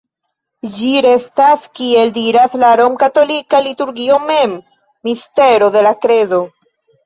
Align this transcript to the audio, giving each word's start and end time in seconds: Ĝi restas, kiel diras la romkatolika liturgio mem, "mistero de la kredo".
Ĝi 0.77 0.87
restas, 1.05 1.65
kiel 1.81 2.15
diras 2.15 2.57
la 2.65 2.73
romkatolika 2.83 3.61
liturgio 3.69 4.19
mem, 4.33 4.59
"mistero 5.11 5.73
de 5.79 5.89
la 5.93 5.97
kredo". 6.05 6.45